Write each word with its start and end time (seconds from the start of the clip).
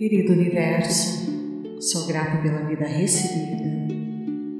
Querido 0.00 0.32
Universo, 0.32 1.28
sou 1.78 2.06
grata 2.06 2.40
pela 2.40 2.66
vida 2.66 2.86
recebida, 2.86 3.94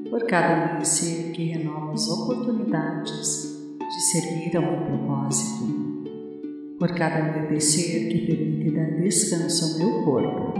por 0.07 0.23
cada 0.27 0.65
amanhecer 0.65 1.31
que 1.31 1.45
renova 1.45 1.93
as 1.93 2.07
oportunidades 2.09 3.57
de 3.79 4.01
servir 4.11 4.55
ao 4.55 4.61
meu 4.61 4.85
propósito, 4.85 5.65
por 6.77 6.93
cada 6.93 7.27
entardecer 7.27 8.07
que 8.09 8.27
permite 8.27 8.69
dar 8.69 9.01
descanso 9.01 9.65
ao 9.65 9.79
meu 9.79 10.05
corpo. 10.05 10.53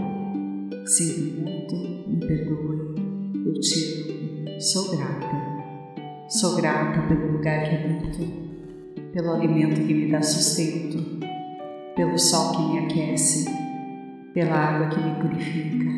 Sinto 0.84 1.42
muito, 1.42 1.76
me 2.08 2.18
perdoe, 2.26 2.96
eu 3.46 3.60
te 3.60 4.10
amo, 4.10 4.60
sou 4.60 4.96
grata. 4.96 5.30
Sou 6.28 6.56
grata 6.56 7.06
pelo 7.06 7.34
lugar 7.34 7.62
que 7.62 7.76
habito, 7.76 9.12
pelo 9.12 9.30
alimento 9.30 9.80
que 9.86 9.94
me 9.94 10.10
dá 10.10 10.20
sustento, 10.20 11.20
pelo 11.94 12.18
sol 12.18 12.50
que 12.56 12.62
me 12.62 12.78
aquece, 12.80 13.61
pela 14.32 14.54
água 14.54 14.88
que 14.88 15.00
me 15.00 15.14
purifica, 15.20 15.90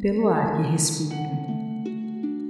pelo 0.00 0.28
ar 0.28 0.56
que 0.56 0.70
respiro. 0.70 1.16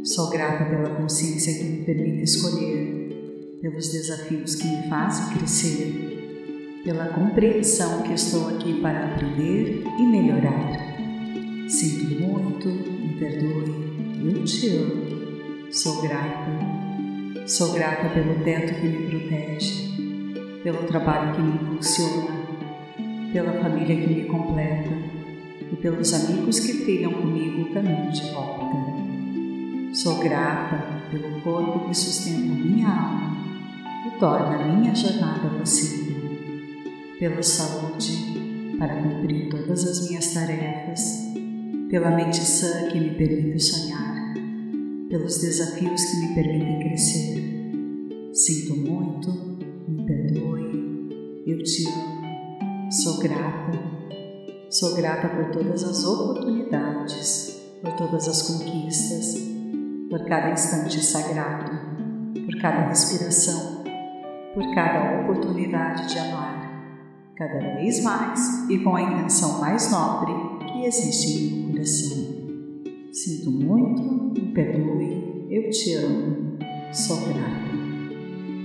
Sou 0.05 0.31
grata 0.31 0.65
pela 0.65 0.91
consciência 0.91 1.53
que 1.55 1.65
me 1.65 1.85
permite 1.85 2.23
escolher, 2.23 3.59
pelos 3.61 3.91
desafios 3.91 4.55
que 4.55 4.69
me 4.69 4.89
fazem 4.89 5.37
crescer, 5.37 6.83
pela 6.85 7.09
compreensão 7.09 8.03
que 8.03 8.13
estou 8.13 8.49
aqui 8.49 8.81
para 8.81 9.15
aprender 9.15 9.83
e 9.99 10.03
melhorar. 10.03 11.69
Sinto 11.69 12.21
muito, 12.21 12.69
me 12.69 13.17
perdoe, 13.19 14.35
eu 14.35 14.45
te 14.45 14.69
amo. 14.69 15.17
Sou 15.71 16.01
grata 16.01 16.87
Sou 17.47 17.73
grata 17.73 18.09
pelo 18.09 18.43
teto 18.43 18.75
que 18.75 18.89
me 18.89 19.09
protege, 19.09 19.93
pelo 20.65 20.79
trabalho 20.89 21.33
que 21.33 21.41
me 21.41 21.55
impulsiona, 21.55 22.46
pela 23.37 23.53
família 23.61 23.95
que 23.95 24.15
me 24.15 24.25
completa 24.25 24.89
e 25.71 25.77
pelos 25.77 26.15
amigos 26.15 26.59
que 26.59 26.85
trilham 26.85 27.13
comigo 27.13 27.65
o 27.65 27.75
caminho 27.75 28.11
de 28.11 28.31
volta. 28.31 28.65
Sou 29.93 30.21
grata 30.21 31.03
pelo 31.11 31.39
corpo 31.43 31.87
que 31.87 31.95
sustenta 31.95 32.47
minha 32.47 32.89
alma 32.89 33.37
e 34.07 34.19
torna 34.19 34.75
minha 34.75 34.95
jornada 34.95 35.51
possível, 35.51 36.17
pela 37.19 37.43
saúde 37.43 38.75
para 38.79 39.03
cumprir 39.03 39.51
todas 39.51 39.85
as 39.85 40.09
minhas 40.09 40.33
tarefas, 40.33 41.03
pela 41.91 42.13
mente 42.13 42.41
sã 42.41 42.89
que 42.89 42.99
me 42.99 43.11
permite 43.11 43.63
sonhar 43.63 44.33
pelos 45.11 45.43
desafios 45.43 46.03
que 46.03 46.17
me 46.21 46.35
permitem 46.35 46.79
crescer. 46.79 48.33
Sinto 48.33 48.77
muito, 48.77 49.59
me 49.87 50.07
perdoe, 50.07 51.45
eu 51.47 51.63
te 51.63 51.87
amo, 51.87 52.16
grata. 53.29 53.97
Sou 54.71 54.95
grata 54.97 55.29
por 55.29 55.51
todas 55.51 55.83
as 55.85 56.05
oportunidades, 56.05 57.61
por 57.83 57.93
todas 57.93 58.29
as 58.29 58.43
conquistas, 58.43 59.35
por 60.09 60.25
cada 60.27 60.51
instante 60.51 61.05
sagrado, 61.05 61.73
por 62.45 62.61
cada 62.61 62.89
respiração, 62.89 63.85
por 64.55 64.75
cada 64.75 65.23
oportunidade 65.23 66.09
de 66.09 66.19
amar, 66.19 67.33
cada 67.37 67.59
vez 67.75 68.03
mais 68.03 68.69
e 68.71 68.79
com 68.79 68.95
a 68.95 69.03
intenção 69.03 69.61
mais 69.61 69.91
nobre 69.91 70.33
que 70.73 70.85
existe 70.85 71.39
em 71.39 71.63
meu 71.65 71.73
coração. 71.73 72.37
Sinto 73.13 73.51
muito, 73.51 74.03
me 74.35 74.53
perdoe, 74.53 75.47
eu 75.51 75.71
te 75.71 75.95
amo, 75.95 76.59
sou 76.93 77.17
grata. 77.19 77.77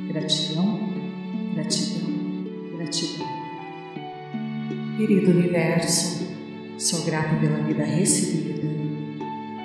Gratidão, 0.10 0.80
gratidão, 1.54 2.12
gratidão. 2.76 3.41
Querido 5.02 5.32
Universo, 5.32 6.28
sou 6.78 7.04
grata 7.06 7.36
pela 7.38 7.58
vida 7.64 7.84
recebida, 7.84 8.70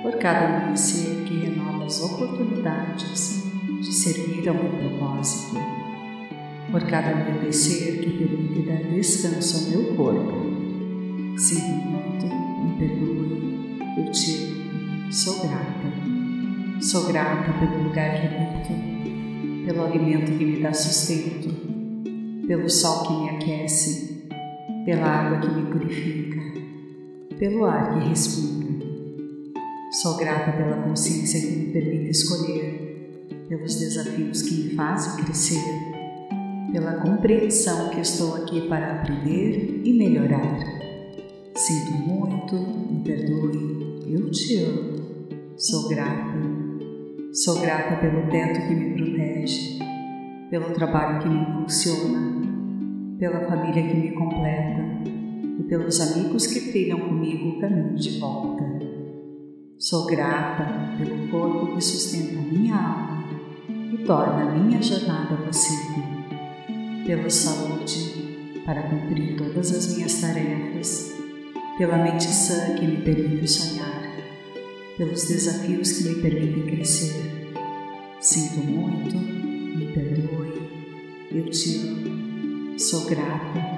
por 0.03 0.17
cada 0.17 0.47
amanhecer 0.47 1.25
que 1.27 1.35
renova 1.35 1.85
as 1.85 2.01
oportunidades 2.01 3.43
de 3.79 3.93
servir 3.95 4.49
ao 4.49 4.55
meu 4.55 4.71
propósito, 4.71 5.57
por 6.73 6.83
cada 6.85 7.11
amanhecer 7.11 7.99
que 7.99 8.13
permite 8.13 8.63
dar 8.63 8.83
descanso 8.85 9.59
ao 9.59 9.71
meu 9.73 9.95
corpo. 9.95 11.37
Sinto 11.37 11.85
muito, 11.85 12.25
me 12.25 12.79
perdoe, 12.79 13.79
eu 13.99 14.11
te 14.13 14.37
amo 14.37 15.13
Sou 15.13 15.47
grata. 15.47 16.81
Sou 16.81 17.09
grata 17.09 17.53
pelo 17.59 17.83
lugar 17.85 18.23
que 18.23 18.27
habito, 18.27 19.67
pelo 19.67 19.85
alimento 19.85 20.33
que 20.39 20.47
me 20.47 20.61
dá 20.63 20.73
sustento, 20.73 21.51
pelo 22.47 22.71
sol 22.71 23.07
que 23.07 23.13
me 23.13 23.29
aquece, 23.37 24.16
pela 24.87 25.07
água 25.07 25.41
que 25.41 25.55
me 25.55 25.71
purifica, 25.71 26.41
pelo 27.39 27.67
ar 27.67 27.93
que 27.93 28.09
respiro. 28.09 28.67
Sou 30.01 30.17
grata 30.17 30.53
pela 30.53 30.83
consciência 30.83 31.41
que 31.41 31.57
me 31.57 31.73
permite 31.73 32.11
escolher, 32.11 33.27
pelos 33.49 33.75
desafios 33.75 34.43
que 34.43 34.55
me 34.55 34.75
fazem 34.75 35.25
crescer, 35.25 35.63
pela 36.73 36.95
compreensão 37.01 37.91
que 37.91 38.01
estou 38.01 38.37
aqui 38.37 38.69
para 38.69 38.93
aprender 38.93 39.83
e 39.85 39.93
melhorar. 39.93 40.59
Sinto 41.55 41.93
muito, 41.93 42.55
me 42.57 43.03
perdoe, 43.03 44.05
eu 44.09 44.31
te 44.31 44.57
amo 44.63 44.97
Sou 45.59 45.89
grata. 45.89 46.39
Sou 47.33 47.61
grata 47.63 47.97
pelo 47.97 48.31
teto 48.31 48.61
que 48.69 48.75
me 48.75 48.95
protege, 48.95 49.79
pelo 50.51 50.75
trabalho 50.75 51.23
que 51.23 51.29
me 51.31 51.41
impulsiona, 51.41 52.36
pela 53.19 53.47
família 53.49 53.83
que 53.83 53.95
me 53.95 54.13
completa 54.13 54.83
e 55.59 55.63
pelos 55.65 56.01
amigos 56.01 56.47
que 56.47 56.71
trilham 56.71 57.01
comigo 57.01 57.51
o 57.51 57.61
caminho 57.61 57.95
de 57.95 58.19
volta. 58.19 58.65
Sou 59.79 60.07
grata 60.07 60.97
pelo 60.99 61.29
corpo 61.29 61.75
que 61.75 61.81
sustenta 61.83 62.41
minha 62.41 62.77
alma 62.77 63.25
e 63.69 63.99
torna 63.99 64.53
minha 64.53 64.83
jornada 64.83 65.37
possível, 65.37 66.03
pela 67.07 67.31
saúde 67.31 68.63
para 68.67 68.83
cumprir 68.83 69.37
todas 69.37 69.73
as 69.73 69.95
minhas 69.95 70.21
tarefas, 70.21 71.15
pela 71.79 71.99
mente 71.99 72.25
sã 72.25 72.75
que 72.75 72.87
me 72.87 72.97
permite 72.97 73.49
sonhar. 73.49 73.97
Pelos 74.97 75.29
desafios 75.29 75.93
que 75.93 76.09
me 76.09 76.23
permitem 76.23 76.75
crescer. 76.75 77.53
Sinto 78.19 78.67
muito, 78.67 79.15
me 79.15 79.93
perdoe, 79.93 80.71
eu 81.31 81.51
te 81.51 81.77
amo, 81.87 81.96
sou 82.79 83.07
grata. 83.07 83.77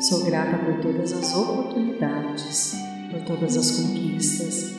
Sou 0.00 0.24
grata 0.24 0.58
por 0.58 0.80
todas 0.80 1.12
as 1.12 1.34
oportunidades, 1.34 2.74
por 3.10 3.20
todas 3.22 3.56
as 3.56 3.70
conquistas, 3.70 4.74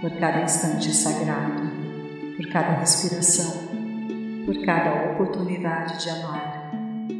por 0.00 0.10
cada 0.12 0.42
instante 0.42 0.94
sagrado, 0.94 1.62
por 2.36 2.46
cada 2.48 2.78
respiração, 2.78 3.52
por 4.46 4.56
cada 4.64 5.12
oportunidade 5.12 6.02
de 6.02 6.10
amar, 6.10 6.72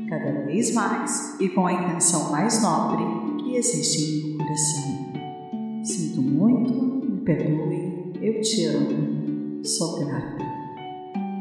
cada 0.08 0.44
vez 0.46 0.72
mais 0.74 1.38
e 1.38 1.48
com 1.50 1.66
a 1.66 1.72
intenção 1.72 2.30
mais 2.30 2.62
nobre 2.62 3.04
que 3.42 3.56
existe 3.56 4.02
em 4.02 4.28
meu 4.28 4.38
coração. 4.38 5.84
Sinto 5.84 6.22
muito, 6.22 7.22
perdoe, 7.24 8.12
eu 8.20 8.40
te 8.40 8.64
amo, 8.64 9.64
sou 9.64 9.98
grata. 10.04 10.38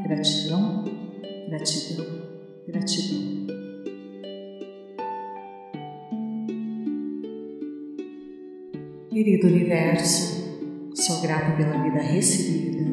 Gratidão, 0.04 0.86
gratidão, 1.50 2.06
gratidão. 2.68 3.29
Querido 9.20 9.48
Universo, 9.48 10.94
sou 10.96 11.22
grata 11.22 11.52
pela 11.58 11.84
vida 11.84 12.00
recebida, 12.02 12.90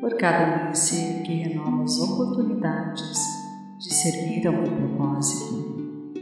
por 0.00 0.16
cada 0.16 0.60
amanhecer 0.60 1.22
que 1.24 1.34
renova 1.34 1.82
as 1.82 1.98
oportunidades 1.98 3.18
de 3.78 3.92
servir 3.92 4.46
ao 4.46 4.54
meu 4.54 4.62
propósito, 4.62 6.14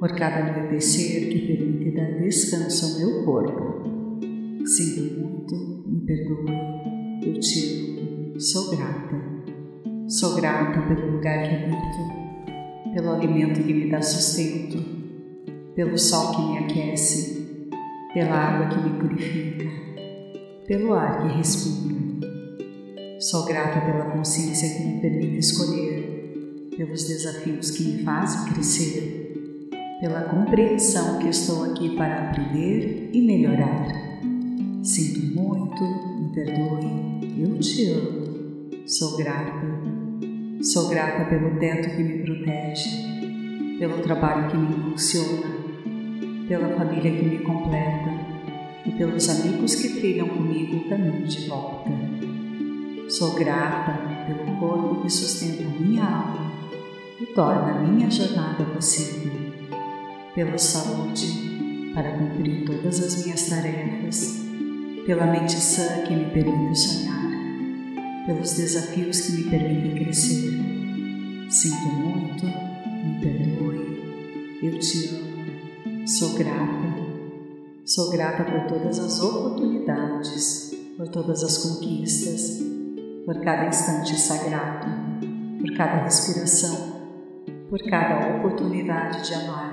por 0.00 0.16
cada 0.16 0.50
anoitecer 0.50 1.28
que 1.28 1.46
permite 1.46 1.92
dar 1.92 2.18
descanso 2.18 2.86
ao 2.86 2.98
meu 2.98 3.24
corpo 3.24 3.88
Sinto 4.66 5.14
muito, 5.16 5.54
me 5.86 6.00
perdoe, 6.00 7.22
eu 7.24 7.38
te 7.38 8.00
amo, 8.00 8.40
sou 8.40 8.76
grata. 8.76 9.22
Sou 10.08 10.34
grata 10.34 10.82
pelo 10.88 11.12
lugar 11.12 11.48
que 11.48 11.54
habito, 11.54 12.92
pelo 12.92 13.12
alimento 13.12 13.62
que 13.62 13.72
me 13.72 13.88
dá 13.88 14.02
sustento, 14.02 14.76
pelo 15.76 15.96
sol 15.96 16.34
que 16.34 16.42
me 16.42 16.58
aquece, 16.58 17.35
pela 18.16 18.34
água 18.34 18.68
que 18.68 18.80
me 18.80 18.98
purifica, 18.98 19.66
pelo 20.66 20.94
ar 20.94 21.20
que 21.20 21.36
respiro. 21.36 21.94
Sou 23.20 23.44
grata 23.44 23.78
pela 23.82 24.06
consciência 24.06 24.74
que 24.74 24.84
me 24.84 25.00
permite 25.02 25.36
escolher, 25.36 26.70
pelos 26.74 27.04
desafios 27.04 27.72
que 27.72 27.84
me 27.84 28.02
fazem 28.04 28.54
crescer, 28.54 29.68
pela 30.00 30.22
compreensão 30.22 31.18
que 31.18 31.28
estou 31.28 31.64
aqui 31.64 31.94
para 31.94 32.30
aprender 32.30 33.10
e 33.12 33.20
melhorar. 33.20 33.86
Sinto 34.82 35.38
muito, 35.38 35.82
me 35.84 36.32
perdoe, 36.32 37.38
eu 37.38 37.58
te 37.58 37.90
amo. 37.90 38.70
Sou 38.86 39.18
grata. 39.18 39.66
Sou 40.62 40.88
grata 40.88 41.26
pelo 41.26 41.58
teto 41.58 41.94
que 41.94 42.02
me 42.02 42.24
protege, 42.24 43.78
pelo 43.78 44.00
trabalho 44.00 44.50
que 44.50 44.56
me 44.56 44.74
impulsiona, 44.74 45.55
pela 46.48 46.76
família 46.76 47.10
que 47.10 47.24
me 47.24 47.38
completa 47.38 48.10
e 48.84 48.92
pelos 48.92 49.28
amigos 49.28 49.74
que 49.74 49.88
trilham 50.00 50.28
comigo 50.28 50.76
o 50.76 50.88
caminho 50.88 51.26
de 51.26 51.48
volta. 51.48 51.90
Sou 53.08 53.34
grata 53.34 53.98
pelo 54.26 54.56
corpo 54.58 55.02
que 55.02 55.10
sustenta 55.10 55.64
minha 55.80 56.04
alma 56.04 56.52
e 57.20 57.26
torna 57.26 57.80
minha 57.80 58.10
jornada 58.10 58.64
possível, 58.64 59.32
pela 60.34 60.58
saúde 60.58 61.90
para 61.94 62.12
cumprir 62.12 62.64
todas 62.64 63.00
as 63.00 63.24
minhas 63.24 63.48
tarefas, 63.48 64.44
pela 65.06 65.26
mente 65.26 65.56
sã 65.56 66.02
que 66.02 66.14
me 66.14 66.26
permite 66.26 66.78
sonhar, 66.78 67.30
pelos 68.26 68.52
desafios 68.52 69.20
que 69.20 69.32
me 69.32 69.44
permitem 69.44 70.04
crescer. 70.04 70.52
Sinto 71.48 71.86
muito, 71.86 72.44
me 72.44 73.20
perdoe, 73.20 74.58
eu 74.62 74.78
te 74.78 75.08
amo, 75.08 75.25
sou 76.06 76.34
grata 76.34 77.06
Sou 77.86 78.10
grata 78.10 78.42
por 78.42 78.66
todas 78.66 78.98
as 78.98 79.20
oportunidades, 79.20 80.74
por 80.96 81.06
todas 81.06 81.44
as 81.44 81.58
conquistas, 81.58 82.60
por 83.24 83.40
cada 83.42 83.68
instante 83.68 84.18
sagrado, 84.18 84.88
por 85.60 85.72
cada 85.76 86.02
respiração, 86.02 87.00
por 87.70 87.78
cada 87.88 88.38
oportunidade 88.38 89.24
de 89.28 89.34
amar, 89.34 89.70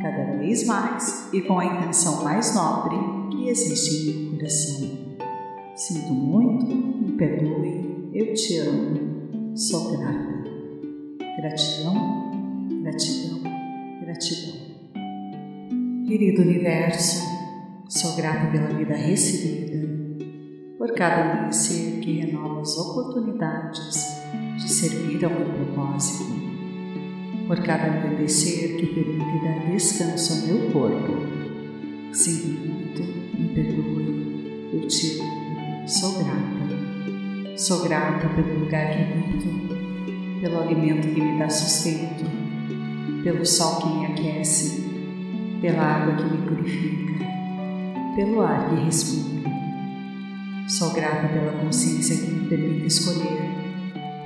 cada 0.00 0.38
vez 0.38 0.64
mais 0.64 1.28
e 1.32 1.40
com 1.42 1.58
a 1.58 1.64
intenção 1.64 2.22
mais 2.22 2.54
nobre 2.54 2.96
que 3.32 3.48
existe 3.48 4.10
em 4.10 4.30
meu 4.30 4.38
coração. 4.38 4.90
Sinto 5.74 6.14
muito, 6.14 6.66
me 6.66 7.16
perdoe, 7.18 8.10
eu 8.14 8.32
te 8.32 8.58
amo, 8.58 9.56
sou 9.56 9.90
grata. 9.90 10.44
Gratidão, 11.36 12.30
gratidão, 12.80 13.40
gratidão. 14.04 14.53
Querido 16.06 16.42
universo, 16.42 17.24
sou 17.88 18.14
grata 18.14 18.50
pela 18.52 18.68
vida 18.68 18.94
recebida, 18.94 19.88
por 20.76 20.92
cada 20.92 21.32
amanhecer 21.32 21.98
que 22.00 22.20
renova 22.20 22.60
as 22.60 22.76
oportunidades 22.76 24.04
de 24.58 24.70
servir 24.70 25.24
ao 25.24 25.30
meu 25.30 25.46
propósito, 25.46 26.30
por 27.46 27.58
cada 27.62 27.84
anoitecer 27.84 28.76
que 28.76 28.86
permite 28.88 29.44
dar 29.44 29.70
descanso 29.70 30.32
ao 30.34 30.46
meu 30.46 30.70
corpo. 30.72 31.12
Sinto 32.12 32.48
muito, 32.48 33.02
me 33.38 33.48
perdoe, 33.54 34.70
eu 34.74 34.86
te 34.86 35.20
amo, 35.20 35.88
sou 35.88 36.22
grata. 36.22 37.56
Sou 37.56 37.82
grata 37.82 38.28
pelo 38.28 38.60
lugar 38.60 38.90
que 38.90 38.98
habito, 38.98 40.40
pelo 40.42 40.60
alimento 40.60 41.08
que 41.14 41.22
me 41.22 41.38
dá 41.38 41.48
sustento, 41.48 42.24
pelo 43.22 43.46
sol 43.46 43.80
que 43.80 43.88
me 43.88 44.04
aquece 44.04 44.83
pela 45.64 45.82
água 45.82 46.14
que 46.16 46.24
me 46.24 46.46
purifica, 46.46 47.24
pelo 48.14 48.42
ar 48.42 48.68
que 48.68 48.84
respiro. 48.84 49.44
Sou 50.68 50.92
grata 50.92 51.26
pela 51.28 51.52
consciência 51.52 52.18
que 52.18 52.32
me 52.32 52.48
permite 52.50 52.86
escolher, 52.86 53.40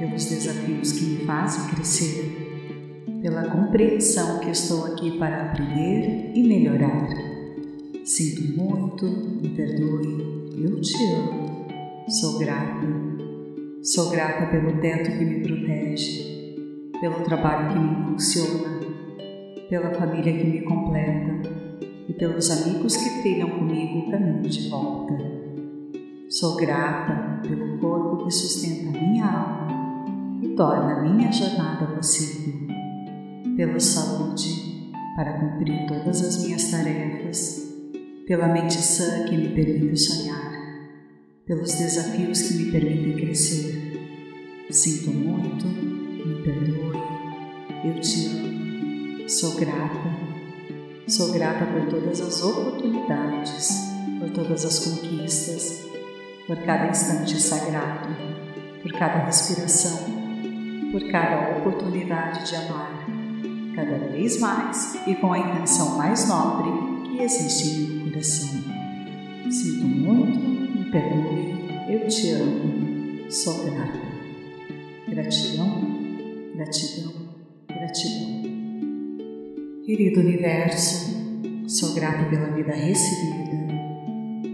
pelos 0.00 0.24
desafios 0.24 0.90
que 0.90 1.04
me 1.04 1.24
fazem 1.24 1.72
crescer, 1.72 3.04
pela 3.22 3.44
compreensão 3.50 4.40
que 4.40 4.50
estou 4.50 4.86
aqui 4.86 5.16
para 5.16 5.52
aprender 5.52 6.32
e 6.34 6.42
melhorar. 6.42 7.06
Sinto 8.04 8.60
muito, 8.60 9.06
me 9.06 9.50
perdoe, 9.50 10.56
eu 10.60 10.80
te 10.80 10.96
amo, 11.14 11.68
sou 12.08 12.40
grata. 12.40 12.84
Sou 13.84 14.10
grata 14.10 14.46
pelo 14.46 14.80
teto 14.80 15.16
que 15.16 15.24
me 15.24 15.40
protege, 15.46 16.56
pelo 17.00 17.22
trabalho 17.22 17.68
que 17.68 17.78
me 17.78 18.00
impulsiona, 18.00 18.77
pela 19.68 19.92
família 19.94 20.32
que 20.32 20.44
me 20.44 20.62
completa 20.62 21.50
e 22.08 22.12
pelos 22.14 22.50
amigos 22.50 22.96
que 22.96 23.20
trilham 23.20 23.50
comigo 23.50 23.98
o 23.98 24.10
caminho 24.10 24.42
de 24.42 24.68
volta. 24.70 25.14
Sou 26.30 26.56
grata 26.56 27.46
pelo 27.46 27.78
corpo 27.78 28.24
que 28.24 28.30
sustenta 28.30 28.98
minha 28.98 29.26
alma 29.26 30.06
e 30.42 30.48
torna 30.50 31.02
minha 31.02 31.30
jornada 31.30 31.86
possível, 31.86 32.66
pela 33.56 33.78
saúde 33.78 34.92
para 35.16 35.38
cumprir 35.38 35.86
todas 35.86 36.22
as 36.22 36.44
minhas 36.44 36.70
tarefas, 36.70 37.74
pela 38.26 38.48
mente 38.48 38.74
sã 38.74 39.24
que 39.24 39.36
me 39.36 39.48
permite 39.48 39.98
sonhar, 39.98 40.52
pelos 41.46 41.74
desafios 41.74 42.42
que 42.42 42.54
me 42.54 42.70
permitem 42.70 43.16
crescer. 43.16 43.74
Sinto 44.70 45.10
muito, 45.10 45.66
me 45.66 46.42
perdoe, 46.42 46.98
eu 47.84 48.00
te 48.00 48.26
amo 48.26 48.57
Sou 49.28 49.56
grata, 49.56 50.08
sou 51.06 51.30
grata 51.32 51.66
por 51.66 51.86
todas 51.90 52.18
as 52.18 52.42
oportunidades, 52.42 53.68
por 54.18 54.30
todas 54.30 54.64
as 54.64 54.78
conquistas, 54.78 55.84
por 56.46 56.56
cada 56.62 56.88
instante 56.88 57.38
sagrado, 57.38 58.08
por 58.80 58.90
cada 58.92 59.26
respiração, 59.26 59.98
por 60.90 61.02
cada 61.10 61.58
oportunidade 61.58 62.48
de 62.48 62.56
amar, 62.56 63.06
cada 63.76 63.98
vez 63.98 64.40
mais 64.40 64.94
e 65.06 65.14
com 65.16 65.34
a 65.34 65.38
intenção 65.38 65.98
mais 65.98 66.26
nobre 66.26 66.70
que 67.10 67.22
existe 67.22 67.68
em 67.68 67.86
meu 67.86 68.10
coração. 68.10 68.64
Sinto 69.50 69.84
muito, 69.84 70.38
me 70.38 70.90
perdoe, 70.90 71.54
eu 71.86 72.08
te 72.08 72.30
amo, 72.30 73.30
sou 73.30 73.62
grata. 73.66 74.00
Gratidão, 75.06 75.82
gratidão, 76.54 77.12
gratidão. 77.68 78.27
Querido 79.88 80.20
universo, 80.20 81.16
sou 81.66 81.94
grata 81.94 82.28
pela 82.28 82.50
vida 82.50 82.74
recebida, 82.74 83.56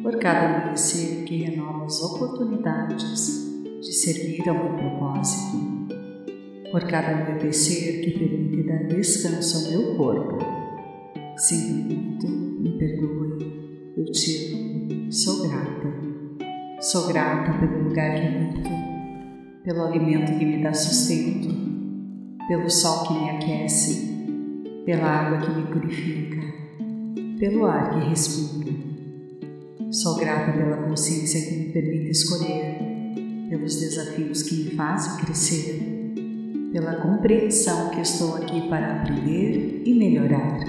por 0.01 0.17
cada 0.21 0.61
amanhecer 0.61 1.25
que 1.25 1.43
renova 1.43 1.87
as 1.87 2.01
oportunidades 2.01 3.51
de 3.81 3.93
servir 3.93 4.49
ao 4.49 4.55
meu 4.55 4.77
propósito, 4.77 5.89
por 6.71 6.85
cada 6.85 7.19
anoitecer 7.19 8.05
que 8.05 8.17
permite 8.17 8.63
dar 8.63 8.85
descanso 8.87 9.57
ao 9.57 9.73
meu 9.73 9.97
corpo. 9.97 10.39
Sinto 11.37 11.93
muito, 11.93 12.29
me 12.29 12.79
perdoe, 12.79 13.93
eu 13.97 14.05
te 14.13 14.55
amo, 14.55 15.13
sou 15.13 15.49
grata. 15.49 15.95
Sou 16.81 17.09
grata 17.09 17.59
pelo 17.59 17.89
lugar 17.89 18.15
que 18.15 18.25
habito, 18.25 18.71
pelo 19.65 19.83
alimento 19.83 20.39
que 20.39 20.45
me 20.45 20.63
dá 20.63 20.73
sustento, 20.73 21.49
pelo 22.47 22.71
sol 22.71 23.09
que 23.09 23.15
me 23.15 23.31
aquece 23.31 24.14
pela 24.85 25.07
água 25.07 25.39
que 25.39 25.51
me 25.51 25.67
purifica, 25.67 26.43
pelo 27.39 27.65
ar 27.67 27.91
que 27.91 28.09
respiro. 28.09 28.75
Sou 29.91 30.17
grata 30.17 30.53
pela 30.53 30.77
consciência 30.77 31.41
que 31.41 31.57
me 31.57 31.73
permite 31.73 32.11
escolher, 32.11 32.79
pelos 33.49 33.77
desafios 33.77 34.43
que 34.43 34.65
me 34.65 34.71
fazem 34.71 35.25
crescer, 35.25 36.13
pela 36.73 36.97
compreensão 36.97 37.91
que 37.91 38.01
estou 38.01 38.37
aqui 38.37 38.69
para 38.69 39.03
aprender 39.03 39.83
e 39.87 39.95
melhorar. 39.95 40.61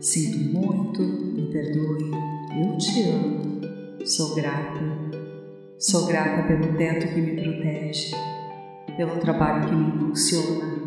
Sinto 0.00 0.38
muito, 0.52 1.02
me 1.02 1.52
perdoe, 1.52 2.10
eu 2.58 2.78
te 2.78 3.02
amo, 3.02 3.60
sou 4.04 4.34
grata. 4.34 4.80
Sou 5.78 6.06
grata 6.06 6.46
pelo 6.48 6.76
teto 6.76 7.14
que 7.14 7.20
me 7.20 7.40
protege, 7.40 8.14
pelo 8.96 9.18
trabalho 9.20 9.68
que 9.68 9.74
me 9.74 9.88
impulsiona, 9.88 10.79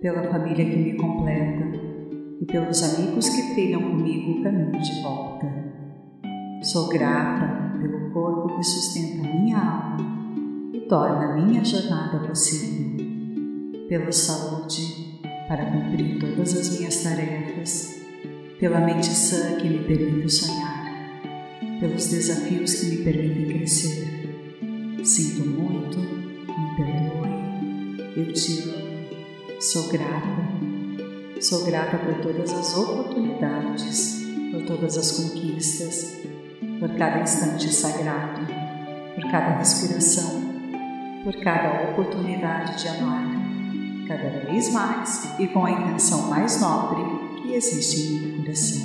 pela 0.00 0.30
família 0.30 0.64
que 0.64 0.76
me 0.76 0.94
completa 0.96 1.64
e 2.40 2.44
pelos 2.44 2.82
amigos 2.82 3.28
que 3.28 3.54
trilham 3.54 3.82
comigo 3.82 4.40
o 4.40 4.42
caminho 4.42 4.80
de 4.80 5.02
volta. 5.02 5.46
Sou 6.62 6.88
grata 6.88 7.78
pelo 7.78 8.10
corpo 8.10 8.56
que 8.56 8.64
sustenta 8.64 9.28
minha 9.28 9.58
alma 9.58 9.96
e 10.72 10.80
torna 10.80 11.34
minha 11.36 11.64
jornada 11.64 12.26
possível, 12.26 13.06
pela 13.88 14.12
saúde 14.12 15.20
para 15.48 15.64
cumprir 15.66 16.18
todas 16.18 16.56
as 16.56 16.78
minhas 16.78 17.02
tarefas, 17.02 18.02
pela 18.58 18.80
mente 18.80 19.06
sã 19.06 19.56
que 19.56 19.68
me 19.68 19.78
permite 19.84 20.30
sonhar, 20.30 21.20
pelos 21.80 22.08
desafios 22.08 22.74
que 22.74 22.86
me 22.86 23.04
permitem 23.04 23.58
crescer. 23.58 24.06
Sinto 25.04 25.48
muito, 25.48 25.98
me 25.98 26.76
perdoe, 26.76 28.12
eu 28.16 28.32
te 28.32 28.62
amo 28.62 28.65
Sou 29.58 29.88
grata, 29.88 30.28
sou 31.40 31.64
grata 31.64 31.96
por 31.96 32.20
todas 32.20 32.52
as 32.52 32.76
oportunidades, 32.76 34.22
por 34.52 34.62
todas 34.66 34.98
as 34.98 35.12
conquistas, 35.12 36.18
por 36.78 36.90
cada 36.90 37.22
instante 37.22 37.72
sagrado, 37.72 38.46
por 39.14 39.30
cada 39.30 39.56
respiração, 39.56 40.42
por 41.24 41.34
cada 41.36 41.90
oportunidade 41.90 42.82
de 42.82 42.88
amar, 42.88 43.30
cada 44.06 44.28
vez 44.44 44.70
mais 44.74 45.24
e 45.40 45.46
com 45.48 45.64
a 45.64 45.70
intenção 45.70 46.28
mais 46.28 46.60
nobre 46.60 47.02
que 47.40 47.54
existe 47.54 48.12
em 48.12 48.20
meu 48.20 48.36
coração. 48.42 48.82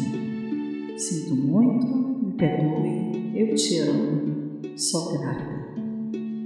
Sinto 0.97 1.35
muito, 1.35 1.85
me 1.85 2.31
perdoe, 2.33 3.33
eu 3.35 3.53
te 3.55 3.77
amo, 3.79 4.61
sou 4.77 5.19
grata. 5.19 5.51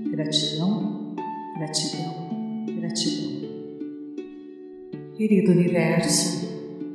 Gratidão, 0.10 1.14
gratidão, 1.58 2.66
gratidão. 2.80 3.35
Querido 5.18 5.54
universo, 5.54 6.46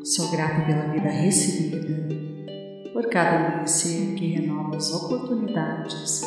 Sou 0.05 0.31
grata 0.31 0.67
pela 0.67 0.93
vida 0.93 1.09
recebida, 1.09 2.07
por 2.93 3.09
cada 3.09 3.47
amanhecer 3.47 4.15
que 4.15 4.27
renova 4.35 4.77
as 4.77 4.93
oportunidades 4.93 6.21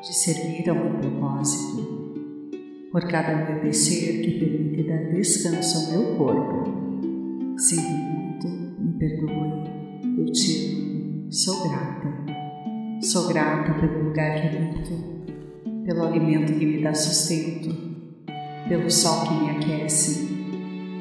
de 0.00 0.14
servir 0.14 0.70
ao 0.70 0.76
meu 0.76 0.94
propósito, 1.00 2.14
por 2.92 3.02
cada 3.08 3.32
entardecer 3.32 4.22
que 4.22 4.38
permite 4.38 4.82
dar 4.84 5.12
descanso 5.12 5.92
ao 5.92 6.02
meu 6.02 6.16
corpo. 6.16 6.70
Sinto 7.56 7.90
muito, 7.90 8.48
me 8.80 8.92
perdoe, 8.98 10.18
eu 10.18 10.32
te 10.32 10.74
amo, 10.76 11.32
sou 11.32 11.68
grata. 11.68 12.14
Sou 13.02 13.26
grata 13.26 13.74
pelo 13.74 14.04
lugar 14.04 14.40
que 14.40 14.56
habito, 14.56 15.84
pelo 15.84 16.04
alimento 16.04 16.52
que 16.52 16.66
me 16.66 16.80
dá 16.80 16.94
sustento, 16.94 17.74
pelo 18.68 18.88
sol 18.88 19.26
que 19.26 19.34
me 19.34 19.50
aquece, 19.50 20.39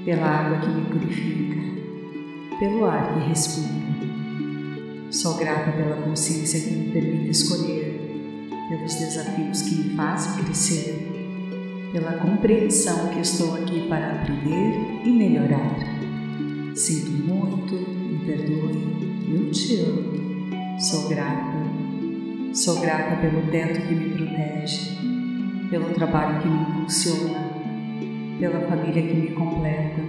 pela 0.10 0.26
água 0.26 0.58
que 0.58 0.70
me 0.70 0.86
purifica, 0.86 1.62
pelo 2.58 2.86
ar 2.86 3.14
que 3.14 3.30
respiro. 3.30 3.70
Sou 5.12 5.36
grata 5.36 5.72
pela 5.72 5.98
consciência 5.98 6.60
que 6.62 6.74
me 6.74 6.92
permite 6.92 7.30
escolher, 7.30 8.50
pelos 8.70 8.96
desafios 8.96 9.62
que 9.62 9.76
me 9.76 9.96
fazem 9.96 10.44
crescer, 10.44 11.92
pela 11.94 12.14
compreensão 12.14 13.10
que 13.10 13.20
estou 13.20 13.54
aqui 13.54 13.88
para 13.88 14.14
aprender 14.14 14.74
e 15.06 15.12
melhorar. 15.12 15.76
Sinto 16.74 17.12
muito, 17.12 17.76
me 17.76 18.26
perdoe, 18.26 19.32
eu 19.32 19.52
te 19.52 19.76
amo. 19.82 20.80
Sou 20.80 21.08
grata. 21.08 21.60
Sou 22.52 22.80
grata 22.80 23.16
pelo 23.18 23.44
teto 23.52 23.80
que 23.88 23.94
me 23.94 24.10
protege, 24.16 24.98
pelo 25.70 25.94
trabalho 25.94 26.42
que 26.42 26.48
me 26.48 26.62
impulsiona, 26.62 27.49
pela 28.40 28.62
família 28.68 29.02
que 29.02 29.14
me 29.14 29.32
completa 29.32 30.02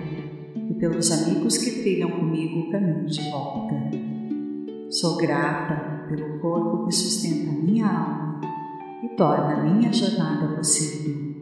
e 0.54 0.74
pelos 0.74 1.10
amigos 1.10 1.58
que 1.58 1.82
trilham 1.82 2.10
comigo 2.10 2.60
o 2.60 2.70
caminho 2.70 3.06
de 3.06 3.28
volta. 3.28 3.74
Sou 4.88 5.16
grata 5.16 6.06
pelo 6.08 6.38
corpo 6.38 6.86
que 6.86 6.94
sustenta 6.94 7.50
minha 7.50 7.86
alma 7.86 8.40
e 9.02 9.08
torna 9.16 9.64
minha 9.64 9.92
jornada 9.92 10.56
possível, 10.56 11.40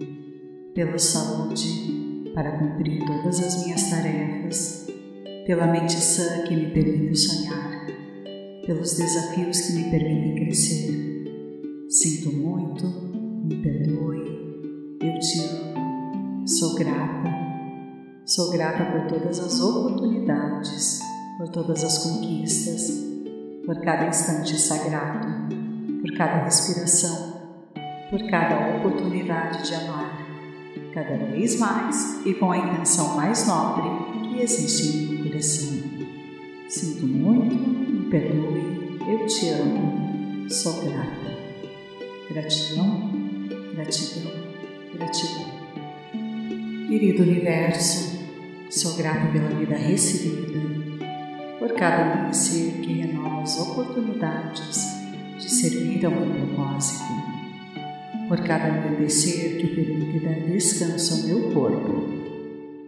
pela 0.75 0.99
saúde 0.99 2.33
para 2.35 2.59
cumprir 2.59 3.05
todas 3.05 3.41
as 3.41 3.65
minhas 3.65 3.91
tarefas, 3.91 4.87
pela 5.47 5.67
mente 5.67 5.93
sã 5.93 6.45
que 6.45 6.57
me 6.57 6.71
permite 6.71 7.19
sonhar, 7.19 7.87
pelos 8.67 8.97
desafios 8.97 9.61
que 9.61 9.73
me 9.75 9.91
permitem 9.91 10.35
crescer. 10.37 11.25
Sinto 11.91 12.33
muito, 12.33 12.87
me 13.45 13.57
perdoe, 13.57 14.99
eu 15.03 15.19
te 15.19 15.41
amo 15.41 15.58
Sou 16.49 16.77
grata, 16.77 17.29
sou 18.25 18.51
grata 18.51 18.83
por 18.87 19.07
todas 19.07 19.39
as 19.39 19.61
oportunidades, 19.61 20.99
por 21.37 21.47
todas 21.51 21.85
as 21.85 21.99
conquistas, 21.99 22.91
por 23.67 23.79
cada 23.83 24.07
instante 24.07 24.59
sagrado, 24.59 25.29
por 26.01 26.11
cada 26.17 26.45
respiração, 26.45 27.53
por 28.09 28.27
cada 28.31 28.79
oportunidade 28.79 29.69
de 29.69 29.75
amar, 29.75 30.27
cada 30.95 31.19
vez 31.19 31.59
mais 31.59 32.25
e 32.25 32.33
com 32.33 32.51
a 32.51 32.57
intenção 32.57 33.15
mais 33.15 33.47
nobre 33.47 34.31
que 34.31 34.41
existe 34.41 34.97
em 34.97 35.07
meu 35.19 35.25
coração. 35.25 35.79
Sinto 36.67 37.07
muito, 37.07 37.55
me 37.55 38.11
perdoe, 38.11 38.99
eu 39.07 39.27
te 39.27 39.51
amo, 39.51 40.49
sou 40.49 40.73
grata. 40.81 41.29
Gratidão, 42.31 43.11
gratidão, 43.75 44.33
gratidão. 44.95 45.58
Querido 46.89 47.23
Universo, 47.23 48.19
sou 48.71 48.97
grata 48.97 49.31
pela 49.31 49.51
vida 49.51 49.77
recebida, 49.77 50.59
por 51.59 51.75
cada 51.75 52.15
amanhecer 52.15 52.81
que 52.81 52.95
renova 52.95 53.43
as 53.43 53.61
oportunidades 53.61 54.87
de 55.39 55.51
servir 55.51 56.07
ao 56.07 56.13
meu 56.13 56.47
propósito, 56.47 57.05
por 58.27 58.41
cada 58.41 58.73
agradecer 58.73 59.59
que 59.59 59.67
permite 59.67 60.25
dar 60.25 60.41
descanso 60.51 61.13
ao 61.13 61.27
meu 61.27 61.53
corpo. 61.53 62.05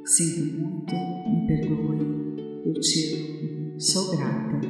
Sinto 0.07 0.59
muito, 0.59 0.95
me 0.95 1.47
perdoe, 1.47 2.63
eu 2.65 2.81
te 2.81 3.13
amo, 3.13 3.79
sou 3.79 4.17
grata. 4.17 4.61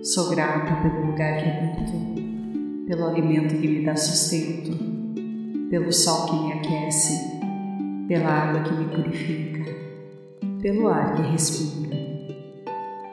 Sou 0.00 0.30
grata 0.30 0.76
pelo 0.80 1.06
lugar 1.08 1.38
que 1.38 1.50
habito, 1.50 2.86
pelo 2.86 3.06
alimento 3.08 3.60
que 3.60 3.66
me 3.66 3.84
dá 3.84 3.96
sustento, 3.96 4.78
pelo 5.68 5.92
sol 5.92 6.26
que 6.26 6.36
me 6.36 6.52
aquece 6.52 7.33
pela 8.08 8.28
água 8.28 8.62
que 8.62 8.74
me 8.74 8.84
purifica, 8.88 9.64
pelo 10.60 10.88
ar 10.88 11.14
que 11.14 11.22
respiro. 11.22 11.94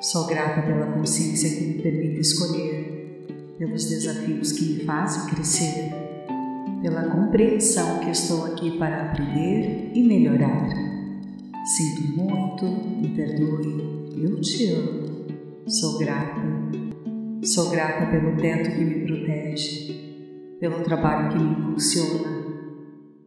Sou 0.02 0.26
grata 0.26 0.62
pela 0.64 0.88
consciência 0.88 1.50
que 1.50 1.66
me 1.66 1.82
permite 1.82 2.20
escolher, 2.20 3.26
pelos 3.58 3.86
desafios 3.86 4.52
que 4.52 4.66
me 4.66 4.84
fazem 4.84 5.34
crescer, 5.34 5.92
pela 6.82 7.04
compreensão 7.04 8.00
que 8.00 8.10
estou 8.10 8.46
aqui 8.46 8.78
para 8.78 9.12
aprender 9.12 9.92
e 9.94 10.04
melhorar. 10.04 10.68
Sinto 11.66 12.18
muito, 12.18 12.66
me 12.66 13.10
perdoe, 13.16 14.18
eu 14.18 14.42
te 14.42 14.74
amo. 14.74 15.12
Sou 15.68 16.00
grata. 16.00 16.42
Sou 17.44 17.70
grata 17.70 18.08
pelo 18.08 18.36
teto 18.36 18.72
que 18.72 18.84
me 18.84 19.06
protege, 19.06 20.58
pelo 20.60 20.84
trabalho 20.84 21.30
que 21.30 21.40
me 21.40 21.52
impulsiona, 21.52 22.41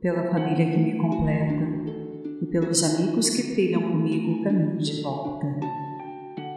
pela 0.05 0.31
família 0.31 0.71
que 0.71 0.77
me 0.77 0.99
completa 0.99 1.65
e 2.43 2.45
pelos 2.45 2.85
amigos 2.85 3.31
que 3.31 3.55
trilham 3.55 3.81
comigo 3.81 4.33
o 4.33 4.45
caminho 4.45 4.77
de 4.77 5.01
volta. 5.01 5.47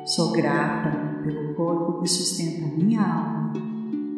Sou 0.06 0.34
grata 0.34 1.24
pelo 1.24 1.56
corpo 1.56 2.02
que 2.02 2.10
sustenta 2.10 2.68
minha 2.76 3.00
alma 3.00 3.54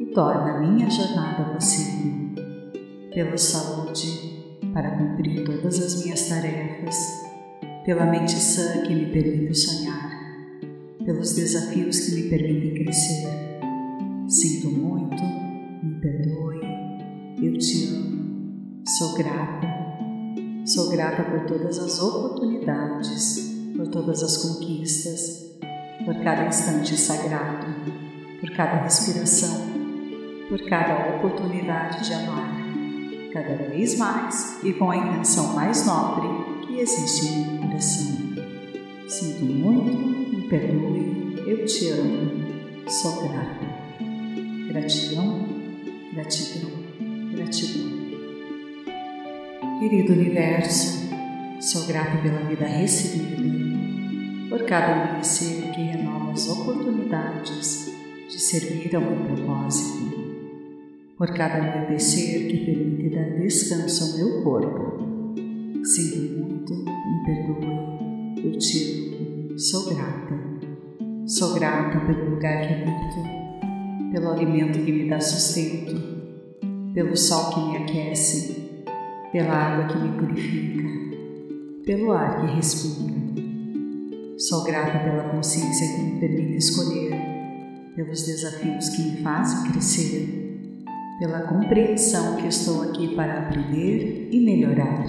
e 0.01 0.05
torna 0.07 0.59
minha 0.59 0.89
jornada 0.89 1.53
possível, 1.53 2.11
pela 3.13 3.37
saúde 3.37 4.63
para 4.73 4.97
cumprir 4.97 5.43
todas 5.43 5.79
as 5.79 6.03
minhas 6.03 6.27
tarefas, 6.27 6.97
pela 7.85 8.07
mente 8.07 8.33
sã 8.33 8.81
que 8.81 8.95
me 8.95 9.11
permite 9.11 9.55
sonhar, 9.55 10.09
pelos 11.05 11.35
desafios 11.35 11.99
que 11.99 12.15
me 12.15 12.29
permitem 12.29 12.83
crescer. 12.83 13.29
Sinto 14.27 14.71
muito, 14.71 14.88
grata, 19.23 19.67
sou 20.65 20.89
grata 20.89 21.23
por 21.23 21.41
todas 21.41 21.77
as 21.77 21.99
oportunidades, 21.99 23.53
por 23.75 23.87
todas 23.87 24.23
as 24.23 24.37
conquistas, 24.37 25.57
por 26.05 26.15
cada 26.23 26.47
instante 26.47 26.95
sagrado, 26.95 27.67
por 28.39 28.49
cada 28.51 28.77
respiração, 28.83 29.67
por 30.47 30.61
cada 30.69 31.17
oportunidade 31.17 32.05
de 32.05 32.13
amar, 32.13 32.55
cada 33.33 33.55
vez 33.55 33.97
mais 33.97 34.63
e 34.63 34.71
com 34.71 34.89
a 34.89 34.95
intenção 34.95 35.53
mais 35.53 35.85
nobre 35.85 36.29
que 36.65 36.79
existe 36.79 37.27
em 37.27 37.45
meu 37.45 37.67
coração. 37.67 38.17
Sinto 39.09 39.45
muito, 39.45 39.97
me 39.97 40.47
perdoe, 40.47 41.43
eu 41.45 41.65
te 41.65 41.89
amo, 41.89 42.89
sou 42.89 43.27
grata. 43.27 43.79
Gratidão, 44.69 45.45
gratidão, 46.13 46.71
gratidão. 47.33 47.98
Querido 49.79 50.11
Universo, 50.11 51.07
sou 51.61 51.87
grata 51.87 52.17
pela 52.21 52.41
vida 52.41 52.65
recebida, 52.65 53.41
por 54.49 54.65
cada 54.65 55.03
amanhecer 55.03 55.71
que 55.71 55.81
renova 55.81 56.33
as 56.33 56.49
oportunidades 56.49 57.89
de 58.27 58.41
servir 58.41 58.93
ao 58.93 59.01
meu 59.01 59.23
propósito, 59.23 60.17
por 61.17 61.33
cada 61.33 61.63
agradecer 61.63 62.49
que 62.49 62.65
permite 62.65 63.15
dar 63.15 63.39
descanso 63.39 64.03
ao 64.03 64.17
meu 64.17 64.43
corpo. 64.43 65.33
Sinto 65.85 66.39
muito, 66.39 66.73
me 66.73 67.25
perdoe, 67.25 68.43
eu 68.43 68.57
te 68.59 69.15
amo, 69.15 69.57
sou 69.57 69.95
grata. 69.95 70.37
Sou 71.25 71.53
grata 71.53 72.01
pelo 72.01 72.31
lugar 72.31 72.67
que 72.67 72.73
habito, 72.73 74.11
pelo 74.11 74.31
alimento 74.31 74.77
que 74.83 74.91
me 74.91 75.07
dá 75.07 75.21
sustento, 75.21 75.95
pelo 76.93 77.15
sol 77.15 77.53
que 77.53 77.59
me 77.61 77.77
aquece 77.77 78.58
pela 79.31 79.53
água 79.53 79.87
que 79.87 79.97
me 79.99 80.17
purifica, 80.17 80.89
pelo 81.85 82.11
ar 82.11 82.41
que 82.41 82.55
respiro. 82.55 83.19
Sou 84.37 84.63
grata 84.63 84.99
pela 84.99 85.29
consciência 85.29 85.95
que 85.95 86.01
me 86.01 86.19
permite 86.19 86.57
escolher, 86.57 87.11
pelos 87.95 88.25
desafios 88.25 88.89
que 88.89 89.01
me 89.03 89.17
fazem 89.21 89.71
crescer, 89.71 90.83
pela 91.19 91.41
compreensão 91.41 92.37
que 92.37 92.47
estou 92.47 92.83
aqui 92.83 93.15
para 93.15 93.39
aprender 93.39 94.29
e 94.31 94.39
melhorar. 94.39 95.05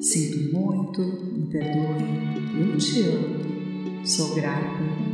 Sinto 0.00 0.56
muito, 0.56 1.02
me 1.02 1.46
perdoe, 1.50 2.60
eu 2.60 2.78
te 2.78 3.00
amo. 3.00 4.06
Sou 4.06 4.34
grata. 4.36 5.08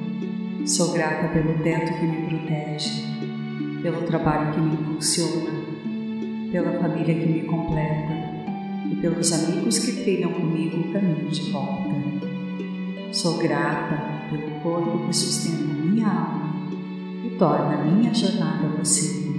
Sou 0.66 0.92
grata 0.92 1.28
pelo 1.28 1.58
teto 1.62 1.92
que 1.98 2.06
me 2.06 2.26
protege, 2.28 2.90
pelo 3.82 4.02
trabalho 4.02 4.52
que 4.52 4.60
me 4.60 4.74
impulsiona, 4.74 5.63
pela 6.54 6.78
família 6.78 7.12
que 7.12 7.26
me 7.26 7.42
completa 7.42 8.14
e 8.88 8.94
pelos 9.00 9.32
amigos 9.32 9.76
que 9.80 10.04
trilham 10.04 10.32
comigo 10.34 10.82
o 10.82 10.92
caminho 10.92 11.28
de 11.28 11.50
volta. 11.50 11.90
Sou 13.10 13.38
grata 13.38 14.30
pelo 14.30 14.60
corpo 14.60 15.04
que 15.04 15.16
sustenta 15.16 15.64
minha 15.64 16.06
alma 16.06 16.70
e 17.26 17.30
torna 17.30 17.84
minha 17.84 18.14
jornada 18.14 18.68
possível, 18.68 19.34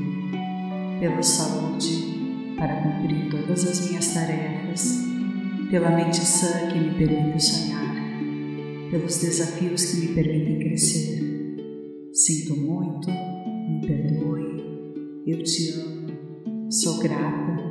pela 0.99 1.23
saúde 1.23 2.53
para 2.57 2.81
cumprir 2.81 3.29
todas 3.29 3.65
as 3.65 3.87
minhas 3.87 4.13
tarefas, 4.13 5.05
pela 5.71 5.91
mente 5.91 6.17
sã 6.17 6.67
que 6.67 6.77
me 6.77 6.95
permite 6.95 7.41
sonhar, 7.41 7.95
pelos 8.91 9.21
desafios 9.21 9.85
que 9.85 10.01
me 10.01 10.07
permitem 10.15 10.59
crescer. 10.59 11.55
Sinto 12.11 12.57
muito, 12.57 13.09
me 13.09 13.87
perdoe, 13.87 15.23
eu 15.25 15.41
te 15.43 15.79
amo, 15.79 15.94
sou 16.75 16.97
grata, 16.97 17.63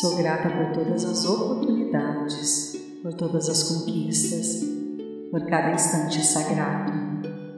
sou 0.00 0.16
grata 0.16 0.48
por 0.48 0.72
todas 0.72 1.04
as 1.04 1.26
oportunidades, 1.26 2.74
por 3.02 3.12
todas 3.12 3.46
as 3.50 3.62
conquistas, 3.64 4.64
por 5.30 5.44
cada 5.44 5.74
instante 5.74 6.24
sagrado, 6.24 6.92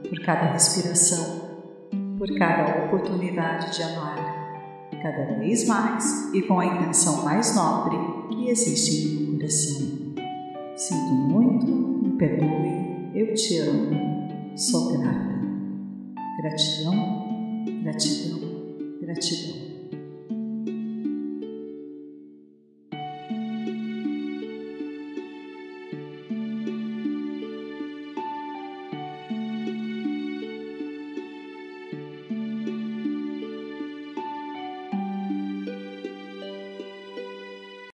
por 0.09 0.19
cada 0.19 0.51
respiração, 0.51 1.49
por 2.17 2.27
cada 2.37 2.85
oportunidade 2.85 3.73
de 3.73 3.83
amar, 3.83 4.89
cada 5.01 5.39
vez 5.39 5.65
mais 5.65 6.33
e 6.33 6.41
com 6.41 6.59
a 6.59 6.65
intenção 6.65 7.23
mais 7.23 7.55
nobre 7.55 7.97
que 8.29 8.49
existe 8.49 9.07
em 9.07 9.27
meu 9.27 9.35
coração. 9.37 9.87
Sinto 10.75 11.13
muito, 11.13 11.67
me 11.67 12.17
perdoe, 12.17 13.11
eu 13.15 13.33
te 13.33 13.59
amo, 13.59 14.57
sou 14.57 14.97
grata. 14.97 15.39
Gratidão, 16.41 17.63
gratidão, 17.81 18.39
gratidão. 19.01 19.68